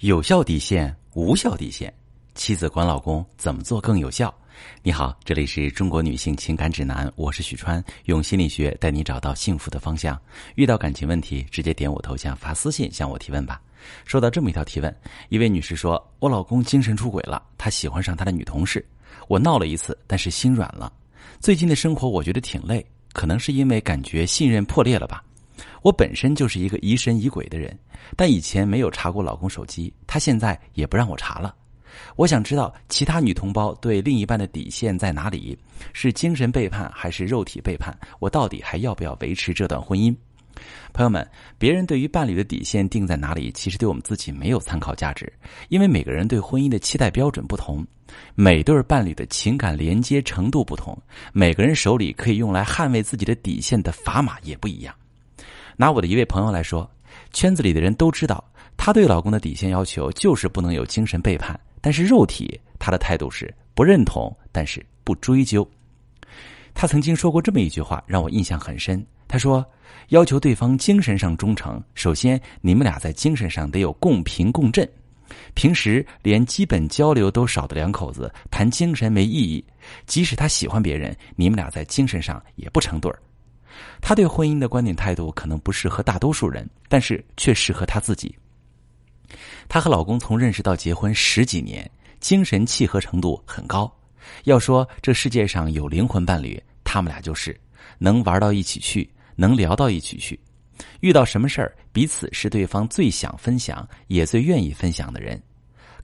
[0.00, 1.92] 有效底线，无效底线，
[2.36, 4.32] 妻子管老公怎么做更有效？
[4.80, 10.16] 你好，这里是中国女性情感指南，我是许川，用心理学带你找到幸福的方向。
[10.54, 13.60] 遇到感情问题，直接点我头像发私信向我提问吧。
[14.04, 14.96] 收到这么一条提问，
[15.30, 18.86] 一位女士说：“我老公精神出轨了，他喜欢上他的女同事，
[19.26, 20.92] 我闹了一次，但是心软了。
[21.40, 25.24] 最近的生活我觉得挺累，可能是因为感觉信任破裂了吧。”
[25.82, 27.76] 我本身就是一个疑神疑鬼的人，
[28.16, 31.54] 但以前没有查过老公手机，他现在也不让我查了。
[32.16, 35.58] 我想知道其他女同胞对另一半的底线在哪里？
[35.92, 37.96] 是精神背叛还是肉体背叛？
[38.20, 40.14] 我到底还要不要维持这段婚姻？
[40.92, 45.32] 朋友们，别人对于伴侣的底线定在哪里，其实对我们自己没有参考价值，
[45.68, 47.86] 因为每个人对婚姻的期待标准不同，
[48.34, 50.96] 每对伴侣的情感连接程度不同，
[51.32, 54.94] 每个人手里可以用来捍卫自己的底线的砝码也不一样。
[55.80, 56.90] 拿我的一位朋友来说，
[57.32, 58.42] 圈子里的人都知道，
[58.76, 65.66] 她对老公的底线要求就是不能有精神背叛，但是肉体，她的态度是不认同，但是不追究。
[66.74, 69.06] 她曾经说过这么一句话，让我印象很深。
[69.28, 69.64] 她说
[70.10, 74.88] ：“要求对方精神上忠诚，首先你们俩在精神上得有共频共振。
[75.54, 79.64] 平时连基本交流都少的两口子，谈精神没意义。
[80.06, 83.22] 即使他喜欢别人，你们俩在精神上也不成对儿。”
[84.00, 88.34] 他对婚姻的观点态度可能不适合大多数人，但是却适合他自己。
[89.68, 93.92] 她和老公从认识到结婚十几年，精神契合程度很高。
[94.44, 97.58] 要说这世界上有灵魂伴侣，他们俩就是
[97.98, 100.38] 能玩到一起去，能聊到一起去。
[101.00, 105.40] 遇到什么事儿，彼此是对方最想分享，也最愿意分享的人。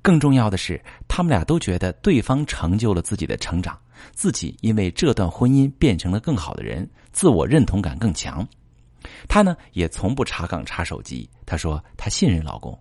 [0.05, 3.75] 更重要的是，他们俩都觉得对方成就了自己的成长，
[4.13, 8.47] 自己因为这段婚姻变成了更好的人，自我认同感更强。
[9.27, 11.27] 她呢，也从不查岗查手机。
[11.47, 12.79] 她说她信任老公，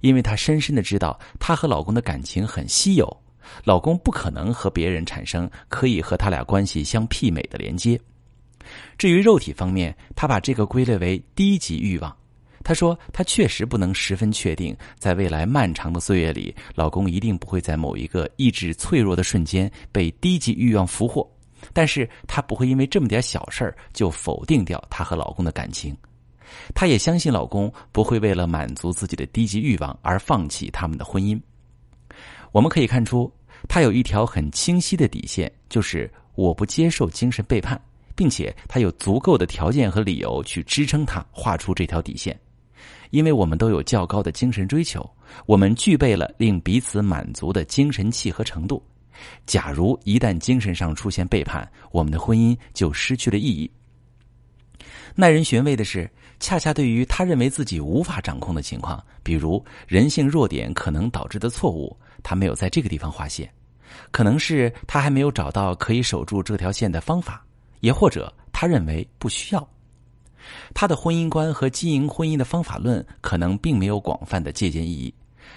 [0.00, 3.22] 因为她深深的知道她和老公的感情很稀有，
[3.62, 7.96] 老公不可能和别人产生可以和他俩关系相媲美的连接。
[8.98, 12.16] 至于肉体方面，她把这个归类为低级欲望。
[12.64, 21.30] 她说：“她确实不能十分确定，在未来漫长的岁月里，老公一定不会在某一个意志脆弱的瞬间被低级欲望俘获。
[21.72, 25.94] 但是她不会因为这么点小事就否定掉她和老公的感情。
[26.74, 31.38] 她也相信老公不会为了满足自己的低级欲望而放弃他们的婚姻。
[32.50, 33.30] 我们可以看出，
[33.68, 37.78] 她有一条很清晰的底线，就是我不接受精神背叛，
[38.14, 42.38] 并且她有足够的条件和理由去支撑她画出这条底线。”
[43.10, 45.08] 因为我们都有较高的精神追求，
[45.46, 48.82] 我们具备了令彼此满足的精神契合程度。
[49.46, 53.70] 假如一旦精神上出现背叛，我们的婚姻就失去了意义。
[55.14, 63.48] 耐人寻味的是，恰恰对于他认为自己无法掌控的情况，比如人性弱点可能导致的错误，他没有在这个地方划线。
[64.10, 67.46] 可能是他还没有找到可以守住这条线的方法，
[67.78, 69.68] 也或者他认为不需要。
[70.74, 75.12] 他的婚姻观和经营婚姻的方法论可能并没有广泛的借鉴意义。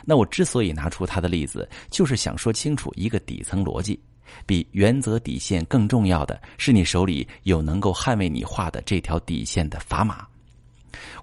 [0.05, 3.99] 那我之所以拿出他的例子，就是想说清楚一个底层逻辑：
[4.45, 10.27] 比原则底线更重要的是，你手里有能够捍卫你画的这条底线的砝码。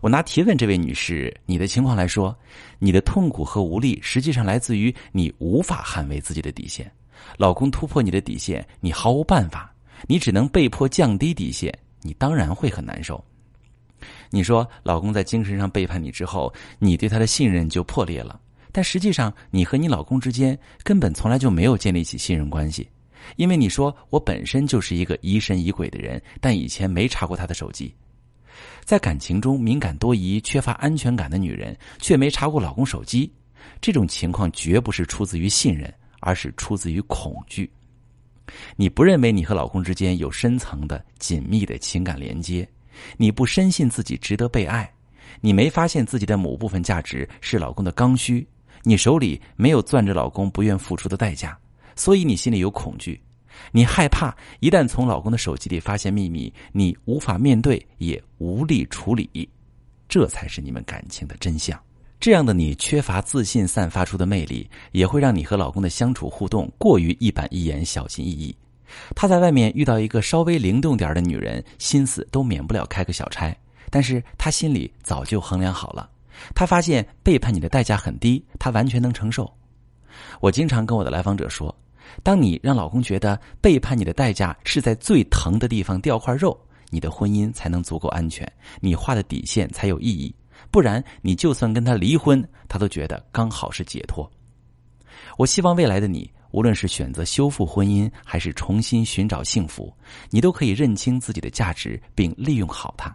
[0.00, 2.36] 我拿提问这位女士你的情况来说，
[2.78, 6.91] 你的痛苦和无力实际上来自于你无法捍卫自己的底线。
[7.36, 9.72] 老公突破你的底线，你毫无办法，
[10.06, 13.22] 你只能被迫降低底线，你当然会很难受。
[14.34, 18.41] 你说，老公在精神上背叛你之后，你对他的信任就破裂了。
[18.72, 22.89] 但实际上，你和你老公之间根本从来就没有建立起信任关系，
[23.37, 27.95] 因为你说我本身就是一个疑神疑鬼的人，但以前没查过他的手机。
[28.84, 33.33] 在感情中敏感多疑、缺乏安全感的女人，却没查过老公手机，
[33.81, 37.71] 这种情况绝不是出自于信任，而是出自于恐惧。
[38.75, 42.69] 你不认为你和老公之间有深层的、紧密的情感连接。
[43.16, 44.91] 你不深信自己值得被爱，
[45.41, 48.47] 你没发现自己的某部分价值是老公的刚需，
[48.82, 51.59] 你手里没有攥着老公不愿付出的代价，
[51.97, 53.21] 所以你心里有恐惧，
[53.72, 59.48] 你害怕一旦从老公的手机里发现秘密，你无法面对也无力处理，
[60.09, 61.78] 这才是你们感情的真相。
[62.21, 68.57] 这样的你缺乏自信散发出的魅力，也会让你和老公的相处互动过于一板一眼、小心翼翼。
[69.14, 73.54] 他在外面遇到一个稍微灵动点的女人，心思都免不了开个小差。
[73.91, 76.10] 但是他心里早就衡量好了，
[76.54, 79.52] 他发现背叛你的代价很低，他完全能承受。
[80.41, 81.74] 我经常跟我的来访者说，
[82.22, 86.58] 当你让老公觉得背叛你的代价是在最疼的地方掉块肉，
[86.91, 88.50] 你的婚姻才能足够安全，
[88.80, 90.34] 你画的底线才有意义。
[90.70, 94.28] 不然你就算跟他离婚，他都觉得刚好是解脱。
[95.36, 99.92] 我希望未来的你，无论是选择修复婚姻，还是重新寻找幸福，
[100.30, 103.12] 你都可以认清自己的价值，并利用好它。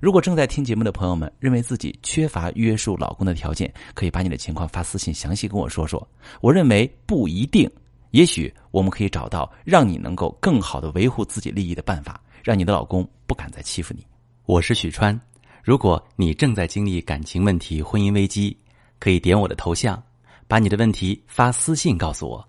[0.00, 6.08] 如果正在听节目的朋友们认为自己缺乏约束老公的条件，可以把你的情况发私信详细跟我说说。
[6.40, 7.68] 我认为不一定，
[8.12, 14.06] 也许我们可以找到让你能够更好的维护自己利益的办法，让你的老公不敢再欺负你。
[14.46, 15.20] 我是许川，
[15.64, 18.56] 如果你正在经历感情问题、婚姻危机，
[19.00, 20.00] 可以点我的头像，
[20.46, 22.48] 把你的问题发私信告诉我，